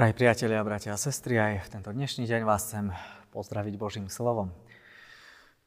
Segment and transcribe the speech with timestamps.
[0.00, 2.88] Drahí priatelia, bratia a sestry, aj v tento dnešný deň vás chcem
[3.36, 4.48] pozdraviť Božím slovom,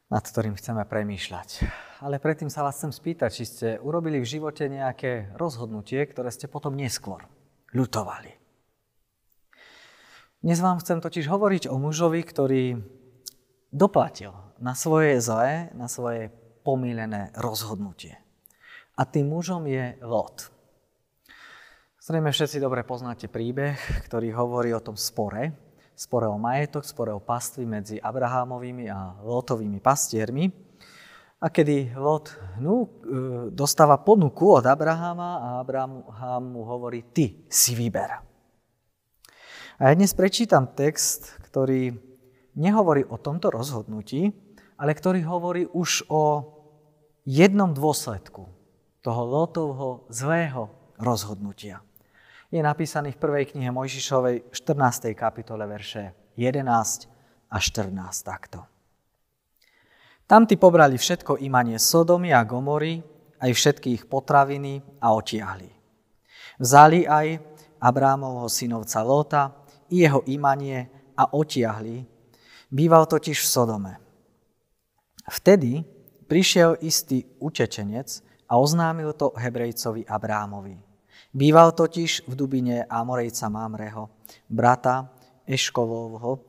[0.09, 1.61] nad ktorým chceme premýšľať.
[2.01, 6.49] Ale predtým sa vás chcem spýtať, či ste urobili v živote nejaké rozhodnutie, ktoré ste
[6.49, 7.29] potom neskôr
[7.77, 8.33] ľutovali.
[10.41, 12.81] Dnes vám chcem totiž hovoriť o mužovi, ktorý
[13.69, 16.33] doplatil na svoje zlé, na svoje
[16.65, 18.17] pomílené rozhodnutie.
[18.97, 20.52] A tým mužom je Lot.
[22.03, 23.79] Zrejme všetci dobre poznáte príbeh,
[24.11, 25.55] ktorý hovorí o tom spore,
[25.95, 30.51] spore o majetok, spore o pastvi medzi Abrahámovými a Lotovými pastiermi.
[31.39, 32.91] A kedy Lot no,
[33.55, 38.19] dostáva ponuku od Abraháma a Abraham mu hovorí, ty si vyber.
[39.79, 41.95] A ja dnes prečítam text, ktorý
[42.59, 44.27] nehovorí o tomto rozhodnutí,
[44.75, 46.51] ale ktorý hovorí už o
[47.23, 48.51] jednom dôsledku
[48.99, 50.67] toho Lotovho zlého
[50.99, 51.79] rozhodnutia
[52.53, 55.17] je napísaný v prvej knihe Mojžišovej 14.
[55.17, 57.89] kapitole verše 11 a 14
[58.21, 58.61] takto.
[60.29, 63.01] Tam ty pobrali všetko imanie Sodomy a Gomory,
[63.41, 65.73] aj všetky ich potraviny a otiahli.
[66.61, 67.41] Vzali aj
[67.81, 69.43] Abrámovho synovca Lóta
[69.89, 72.05] i jeho imanie a otiahli,
[72.69, 73.93] býval totiž v Sodome.
[75.25, 75.81] Vtedy
[76.29, 80.92] prišiel istý učečenec a oznámil to Hebrejcovi Abrámovi.
[81.33, 84.09] Býval totiž v Dubine Amorejca Mámreho,
[84.45, 85.09] brata
[85.49, 86.45] Eškolovho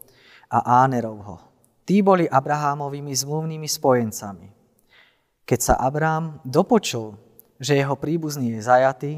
[0.52, 1.40] a Ánerovho.
[1.88, 4.48] Tí boli Abrahámovými zmluvnými spojencami.
[5.44, 7.16] Keď sa Abrám dopočul,
[7.60, 9.12] že jeho príbuzný je zajatý,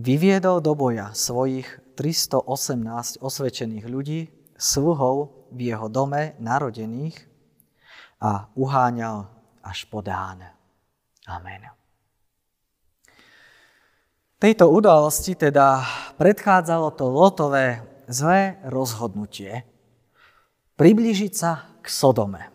[0.00, 4.20] vyviedol do boja svojich 318 osvedčených ľudí,
[4.56, 7.16] sluhov v jeho dome narodených
[8.20, 9.28] a uháňal
[9.64, 10.44] až po Dán.
[11.28, 11.79] Amen.
[14.40, 15.84] Tejto udalosti teda
[16.16, 19.68] predchádzalo to Lotové zlé rozhodnutie
[20.80, 22.48] priblížiť sa k Sodome.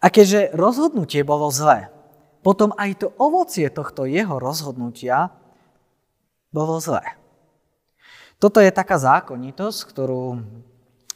[0.00, 1.92] A keďže rozhodnutie bolo zlé,
[2.40, 5.28] potom aj to ovocie tohto jeho rozhodnutia
[6.48, 7.04] bolo zlé.
[8.40, 10.40] Toto je taká zákonitosť, ktorú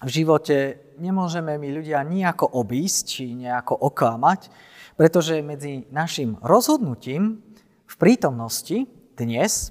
[0.04, 4.52] v živote nemôžeme my ľudia nejako obísť či nejako oklamať,
[5.00, 7.40] pretože medzi našim rozhodnutím
[7.88, 9.70] v prítomnosti dnes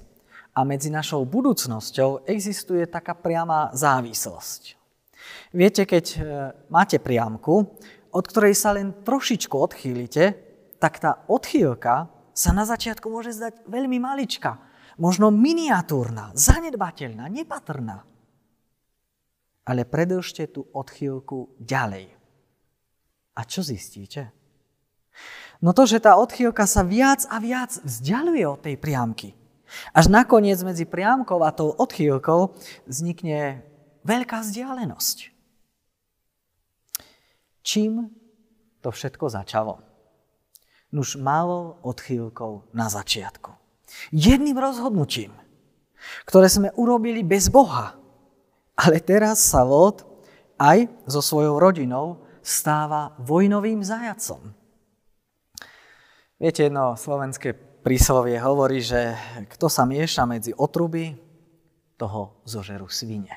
[0.56, 4.80] a medzi našou budúcnosťou existuje taká priama závislosť.
[5.54, 6.18] Viete, keď e,
[6.68, 7.78] máte priamku,
[8.14, 10.24] od ktorej sa len trošičku odchýlite,
[10.78, 14.58] tak tá odchýlka sa na začiatku môže zdať veľmi malička,
[14.98, 18.02] možno miniatúrna, zanedbateľná, nepatrná.
[19.64, 22.12] Ale predlžte tú odchýlku ďalej.
[23.34, 24.30] A čo zistíte?
[25.64, 29.32] No to, že tá odchýlka sa viac a viac vzdialuje od tej priamky.
[29.96, 32.52] Až nakoniec medzi priamkou a tou odchýlkou
[32.84, 33.64] vznikne
[34.04, 35.32] veľká vzdialenosť.
[37.64, 38.12] Čím
[38.84, 39.80] to všetko začalo?
[40.92, 43.56] Nuž malou odchýlkou na začiatku.
[44.12, 45.32] Jedným rozhodnutím,
[46.28, 47.96] ktoré sme urobili bez Boha.
[48.76, 50.04] Ale teraz sa Lot
[50.60, 54.52] aj so svojou rodinou stáva vojnovým zajacom.
[56.34, 57.54] Viete, jedno slovenské
[57.86, 59.14] príslovie hovorí, že
[59.54, 61.14] kto sa mieša medzi otruby,
[61.94, 63.30] toho zožerú svine.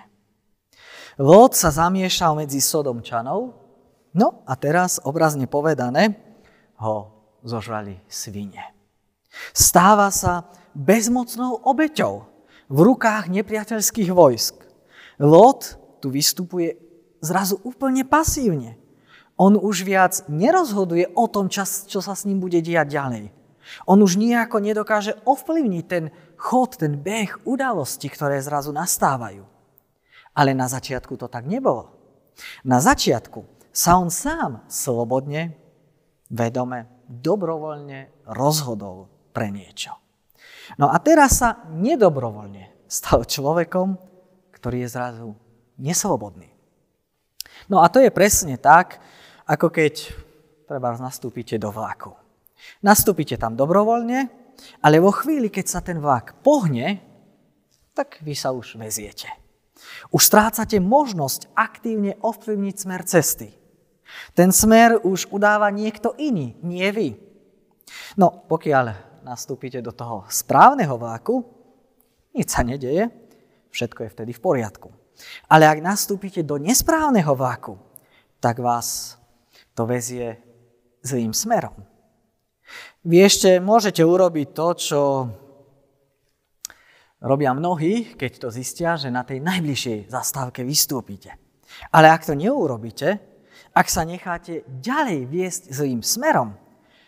[1.22, 3.54] Lód sa zamiešal medzi Sodomčanov,
[4.18, 6.18] no a teraz, obrazne povedané,
[6.82, 7.14] ho
[7.46, 8.74] zožrali svine.
[9.54, 12.26] Stáva sa bezmocnou obeťou
[12.66, 14.58] v rukách nepriateľských vojsk.
[15.22, 16.82] Lód tu vystupuje
[17.22, 18.78] zrazu úplne pasívne.
[19.38, 23.26] On už viac nerozhoduje o tom, čo sa s ním bude diať ďalej.
[23.86, 26.10] On už nejako nedokáže ovplyvniť ten
[26.40, 29.46] chod, ten beh udalosti, ktoré zrazu nastávajú.
[30.34, 31.94] Ale na začiatku to tak nebolo.
[32.66, 35.54] Na začiatku sa on sám slobodne,
[36.34, 39.94] vedome, dobrovoľne rozhodol pre niečo.
[40.82, 43.96] No a teraz sa nedobrovoľne stal človekom,
[44.52, 45.30] ktorý je zrazu
[45.78, 46.50] neslobodný.
[47.72, 49.00] No a to je presne tak,
[49.48, 50.12] ako keď
[50.68, 52.12] treba nastúpite do vlaku.
[52.84, 54.20] Nastúpite tam dobrovoľne,
[54.84, 57.00] ale vo chvíli, keď sa ten vlak pohne,
[57.96, 59.32] tak vy sa už veziete.
[60.12, 63.50] Už strácate možnosť aktívne ovplyvniť smer cesty.
[64.34, 67.10] Ten smer už udáva niekto iný, nie vy.
[68.20, 68.86] No, pokiaľ
[69.24, 71.44] nastúpite do toho správneho vlaku,
[72.34, 73.10] nič sa nedeje,
[73.72, 74.90] všetko je vtedy v poriadku.
[75.50, 77.78] Ale ak nastúpite do nesprávneho vlaku,
[78.38, 79.17] tak vás
[79.78, 80.42] to vezie
[81.06, 81.78] zlým smerom.
[83.06, 85.02] Vy ešte môžete urobiť to, čo
[87.18, 91.34] Robia mnohí, keď to zistia, že na tej najbližšej zastávke vystúpite.
[91.90, 93.18] Ale ak to neurobíte,
[93.74, 96.54] ak sa necháte ďalej viesť zlým smerom,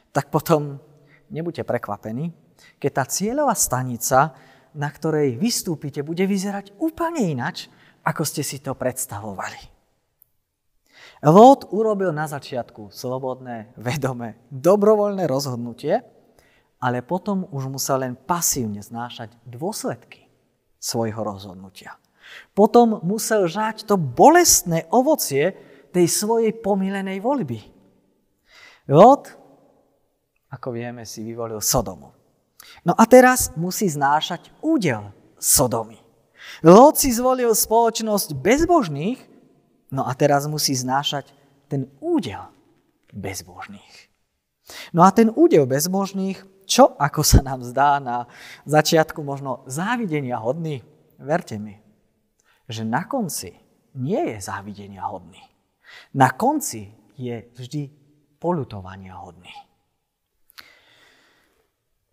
[0.09, 0.81] tak potom
[1.29, 2.33] nebuďte prekvapení,
[2.81, 4.33] keď tá cieľová stanica,
[4.73, 7.69] na ktorej vystúpite, bude vyzerať úplne inač,
[8.01, 9.78] ako ste si to predstavovali.
[11.19, 15.99] Lot urobil na začiatku slobodné, vedomé, dobrovoľné rozhodnutie,
[16.79, 20.31] ale potom už musel len pasívne znášať dôsledky
[20.79, 21.99] svojho rozhodnutia.
[22.55, 25.59] Potom musel žať to bolestné ovocie
[25.91, 27.59] tej svojej pomílenej voľby.
[28.87, 29.35] Lot,
[30.47, 32.15] ako vieme, si vyvolil Sodomu.
[32.87, 35.99] No a teraz musí znášať údel Sodomy.
[36.63, 39.19] Lot si zvolil spoločnosť bezbožných,
[39.89, 41.33] No a teraz musí znášať
[41.65, 42.45] ten údel
[43.09, 44.09] bezbožných.
[44.93, 48.29] No a ten údel bezbožných, čo ako sa nám zdá na
[48.69, 50.85] začiatku možno závidenia hodný,
[51.17, 51.81] verte mi,
[52.69, 53.57] že na konci
[53.97, 55.41] nie je závidenia hodný.
[56.13, 57.89] Na konci je vždy
[58.37, 59.49] polutovania hodný.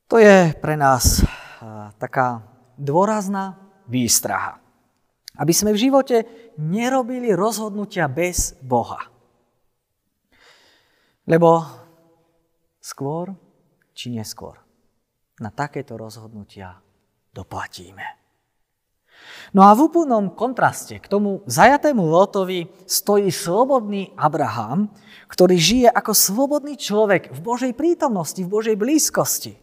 [0.09, 1.21] To je pre nás
[2.01, 2.41] taká
[2.81, 4.65] dôrazná výstraha.
[5.37, 6.17] Aby sme v živote
[6.57, 9.01] nerobili rozhodnutia bez Boha.
[11.27, 11.61] Lebo
[12.81, 13.35] skôr
[13.93, 14.57] či neskôr
[15.41, 16.81] na takéto rozhodnutia
[17.35, 18.27] doplatíme.
[19.55, 24.91] No a v úplnom kontraste k tomu zajatému Lotovi stojí slobodný Abraham,
[25.31, 29.57] ktorý žije ako slobodný človek v Božej prítomnosti, v Božej blízkosti.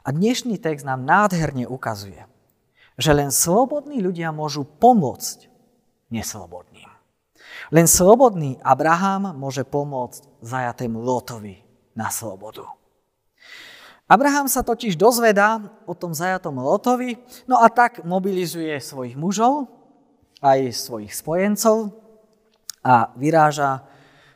[0.00, 2.24] A dnešný text nám nádherne ukazuje,
[3.00, 5.48] že len slobodní ľudia môžu pomôcť
[6.12, 6.86] neslobodným.
[7.72, 11.64] Len slobodný Abraham môže pomôcť zajatému Lotovi
[11.96, 12.68] na slobodu.
[14.10, 17.16] Abraham sa totiž dozvedá o tom zajatom Lotovi,
[17.46, 19.70] no a tak mobilizuje svojich mužov,
[20.42, 21.94] aj svojich spojencov
[22.82, 23.86] a vyráža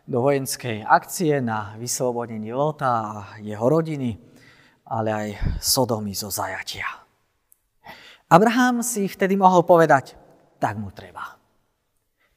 [0.07, 3.13] do vojenskej akcie na vyslobodenie Lota a
[3.43, 4.15] jeho rodiny,
[4.87, 5.29] ale aj
[5.59, 7.04] Sodomy zo zajatia.
[8.35, 10.19] Abraham si vtedy mohol povedať,
[10.59, 11.39] tak mu treba.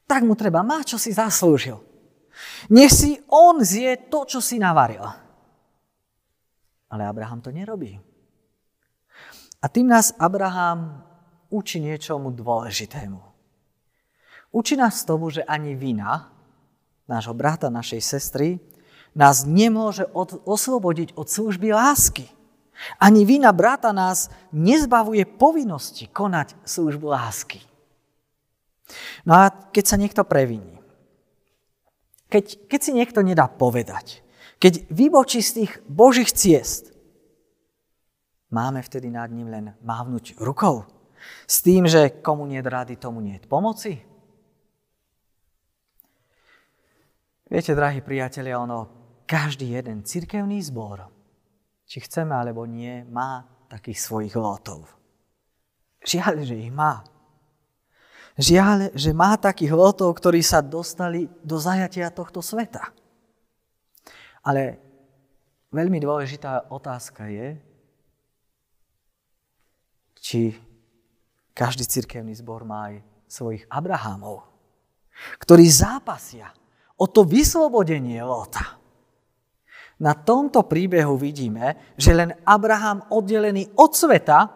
[0.06, 1.82] Tak mu treba, má, čo si zaslúžil.
[2.70, 5.02] Nech si on zje to, čo si navaril.
[6.86, 7.98] Ale Abraham to nerobí.
[9.58, 11.02] A tým nás Abraham
[11.50, 13.18] učí niečomu dôležitému.
[14.54, 16.30] Učí nás tomu, že ani vina
[17.10, 18.60] nášho brata, našej sestry,
[19.16, 22.28] nás nemôže od, oslobodiť od služby lásky.
[22.98, 27.60] Ani vina brata nás nezbavuje povinnosti konať službu lásky.
[29.26, 30.78] No a keď sa niekto previní,
[32.30, 34.22] keď, keď si niekto nedá povedať,
[34.62, 36.94] keď vybočí z tých Božích ciest,
[38.50, 40.86] máme vtedy nad ním len mávnuť rukou.
[41.50, 43.98] S tým, že komu nie rady, tomu nie pomoci.
[47.48, 48.86] Viete, drahí priatelia, ono,
[49.26, 51.17] každý jeden cirkevný zbor
[51.88, 54.84] či chceme alebo nie, má takých svojich lotov.
[56.04, 57.02] Žiaľ, že ich má.
[58.38, 62.94] Žiaľ, že má takých lotov, ktorí sa dostali do zajatia tohto sveta.
[64.46, 64.78] Ale
[65.74, 67.58] veľmi dôležitá otázka je,
[70.22, 70.54] či
[71.50, 74.46] každý cirkevný zbor má aj svojich Abrahámov,
[75.42, 76.54] ktorí zápasia
[76.94, 78.77] o to vyslobodenie Lota.
[79.98, 84.46] Na tomto príbehu vidíme, že len Abraham oddelený od sveta,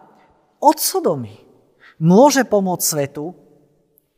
[0.63, 1.35] od Sodomy,
[1.99, 3.35] môže pomôcť svetu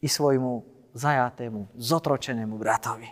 [0.02, 0.62] i svojmu
[0.94, 3.10] zajatému, zotročenému bratovi.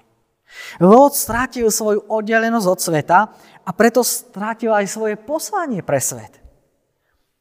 [0.77, 3.19] Lot strátil svoju oddelenosť od sveta
[3.65, 6.37] a preto strátil aj svoje poslanie pre svet.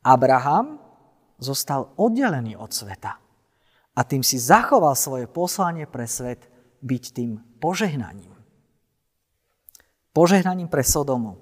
[0.00, 0.81] Abraham
[1.37, 3.21] zostal oddelený od sveta
[3.93, 6.49] a tým si zachoval svoje poslanie pre svet
[6.81, 8.32] byť tým požehnaním
[10.12, 11.40] požehnaním pre Sodomu.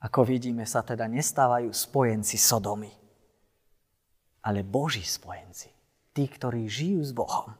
[0.00, 2.92] Ako vidíme, sa teda nestávajú spojenci Sodomy,
[4.44, 5.72] ale Boží spojenci,
[6.12, 7.56] tí, ktorí žijú s Bohom.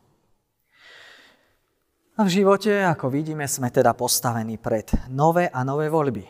[2.16, 6.24] A v živote, ako vidíme, sme teda postavení pred nové a nové voľby.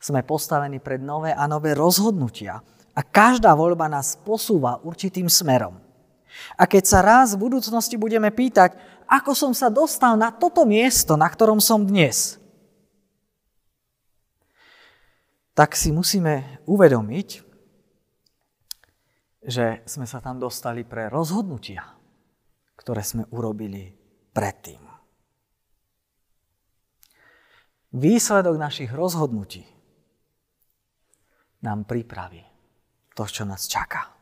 [0.00, 2.64] Sme postavení pred nové a nové rozhodnutia
[2.96, 5.91] a každá voľba nás posúva určitým smerom.
[6.56, 8.76] A keď sa raz v budúcnosti budeme pýtať,
[9.08, 12.40] ako som sa dostal na toto miesto, na ktorom som dnes,
[15.52, 17.28] tak si musíme uvedomiť,
[19.42, 21.82] že sme sa tam dostali pre rozhodnutia,
[22.78, 23.92] ktoré sme urobili
[24.32, 24.80] predtým.
[27.92, 29.68] Výsledok našich rozhodnutí
[31.60, 32.40] nám pripraví
[33.12, 34.21] to, čo nás čaká.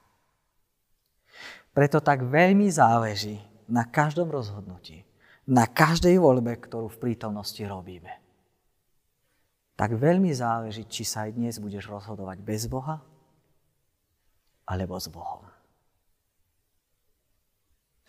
[1.80, 3.40] Preto tak veľmi záleží
[3.72, 5.00] na každom rozhodnutí,
[5.48, 8.20] na každej voľbe, ktorú v prítomnosti robíme.
[9.80, 13.00] Tak veľmi záleží, či sa aj dnes budeš rozhodovať bez Boha,
[14.68, 15.40] alebo s Bohom.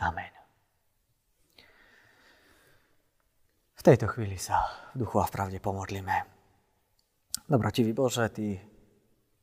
[0.04, 0.36] Amen.
[3.80, 6.28] V tejto chvíli sa v duchu a v pravde pomodlíme.
[7.48, 8.60] Dobrotivý Bože, Ty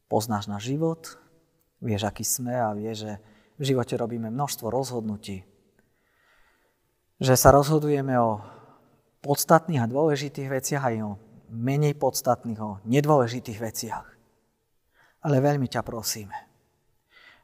[0.05, 1.17] poznáš náš život,
[1.81, 5.43] vieš, aký sme a vieš, že v živote robíme množstvo rozhodnutí.
[7.19, 8.39] Že sa rozhodujeme o
[9.19, 11.11] podstatných a dôležitých veciach aj o
[11.51, 14.07] menej podstatných, o nedôležitých veciach.
[15.27, 16.39] Ale veľmi ťa prosíme,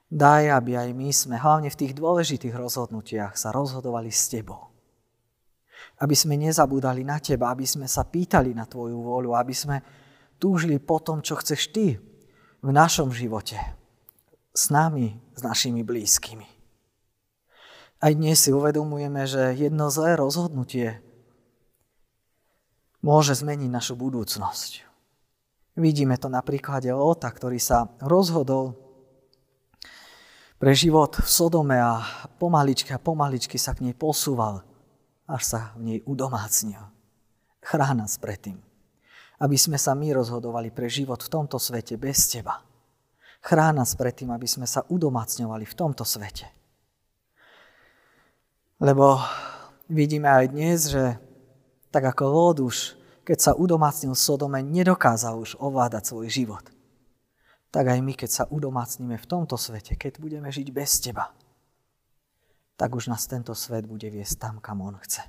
[0.07, 4.75] daj, aby aj my sme hlavne v tých dôležitých rozhodnutiach sa rozhodovali s Tebou
[6.03, 9.77] aby sme nezabúdali na Teba, aby sme sa pýtali na Tvoju vôľu, aby sme
[10.43, 11.87] túžili po tom, čo chceš Ty
[12.65, 13.59] v našom živote,
[14.55, 16.47] s nami, s našimi blízkymi.
[17.99, 21.03] Aj dnes si uvedomujeme, že jedno zlé rozhodnutie
[23.03, 24.87] môže zmeniť našu budúcnosť.
[25.75, 28.79] Vidíme to na príklade Lota, ktorý sa rozhodol
[30.63, 31.99] pre život v Sodome a
[32.39, 34.63] pomaličky a pomaličky sa k nej posúval
[35.27, 36.81] až sa v nej udomácnil.
[37.65, 38.61] Chrán nás predtým,
[39.41, 42.74] aby sme sa my rozhodovali pre život v tomto svete bez Teba.
[43.45, 46.49] Chrán nás predtým, aby sme sa udomácňovali v tomto svete.
[48.81, 49.21] Lebo
[49.93, 51.21] vidíme aj dnes, že
[51.93, 56.65] tak ako Lód už, keď sa udomácnil Sodome, nedokázal už ovládať svoj život.
[57.69, 61.29] Tak aj my, keď sa udomácnime v tomto svete, keď budeme žiť bez Teba,
[62.81, 65.21] tak už nás tento svet bude viesť tam, kam on chce.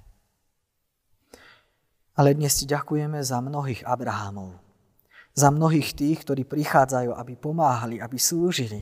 [2.15, 4.64] Ale dnes ti ďakujeme za mnohých Abrahamov.
[5.35, 8.79] Za mnohých tých, ktorí prichádzajú, aby pomáhali, aby slúžili,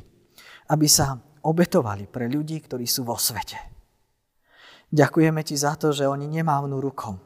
[0.69, 3.57] aby sa obetovali pre ľudí, ktorí sú vo svete.
[4.93, 7.17] Ďakujeme ti za to, že oni nemávnu rukom.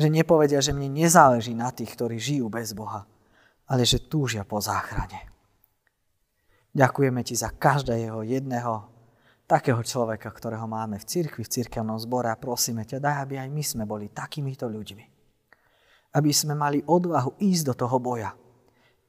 [0.00, 3.04] Že nepovedia, že mne nezáleží na tých, ktorí žijú bez Boha,
[3.68, 5.28] ale že túžia po záchrane.
[6.72, 8.88] Ďakujeme ti za každého jedného
[9.48, 13.48] takého človeka, ktorého máme v cirkvi, v cirkevnom zbore a prosíme ťa, daj, aby aj
[13.48, 15.17] my sme boli takýmito ľuďmi.
[16.18, 18.34] Aby sme mali odvahu ísť do toho boja.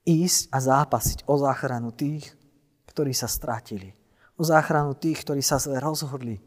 [0.05, 2.29] Ísť a zápasiť o záchranu tých,
[2.85, 3.97] ktorí sa stratili.
[4.37, 6.37] O záchranu tých, ktorí sa zle rozhodli,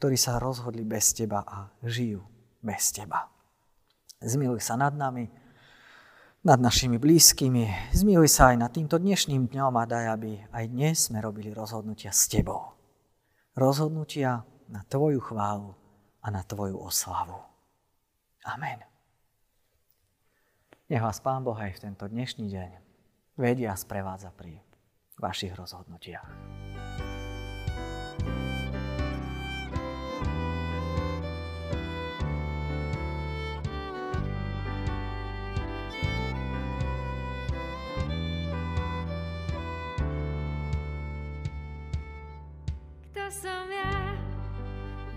[0.00, 2.24] ktorí sa rozhodli bez teba a žijú
[2.64, 3.28] bez teba.
[4.24, 5.28] Zmiluj sa nad nami,
[6.40, 7.92] nad našimi blízkymi.
[7.92, 12.10] Zmiluj sa aj nad týmto dnešným dňom a daj, aby aj dnes sme robili rozhodnutia
[12.10, 12.76] s Tebou
[13.56, 15.72] rozhodnutia na Tvoju chválu
[16.22, 17.40] a na Tvoju oslavu.
[18.44, 18.95] Amen.
[20.86, 22.70] Nech vás Pán Boh aj v tento dnešný deň
[23.34, 24.62] vedia a sprevádza pri
[25.18, 26.30] vašich rozhodnutiach.
[43.26, 44.14] som ja,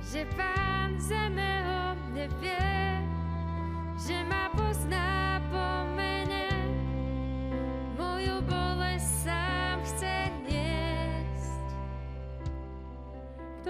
[0.01, 2.73] že pán zeme o mne vie,
[4.01, 5.28] že ma pozná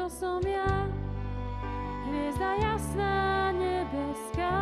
[0.09, 0.89] som ja,
[2.09, 4.57] hviezda jasná nebeská,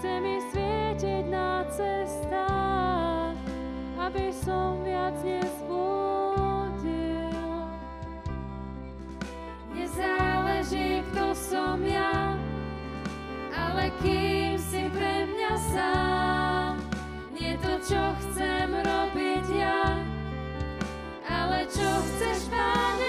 [0.00, 3.36] chce mi svietiť na cestách,
[4.00, 6.08] aby som viac nezbudol.
[9.98, 12.38] nezáleží, kto som ja,
[13.50, 16.72] ale kým si pre mňa sám.
[17.34, 19.98] Nie to, čo chcem robiť ja,
[21.26, 23.07] ale čo chceš, Pane,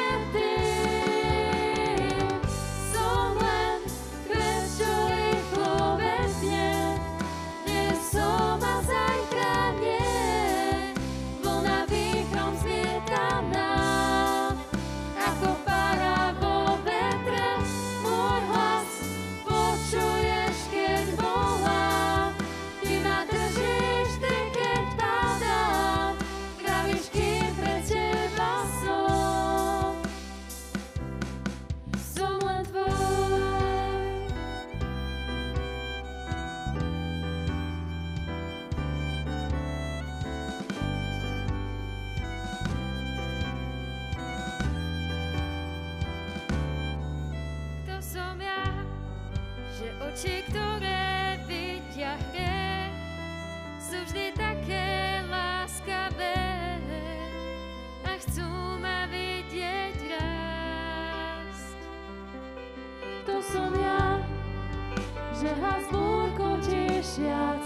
[65.39, 67.58] že has búrko tešia.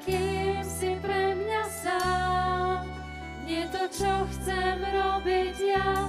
[0.00, 2.88] Kým si pre mňa sám,
[3.44, 6.08] nie to, čo chcem robiť ja,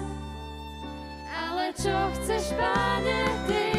[1.27, 3.70] ale čo chceš, Pane,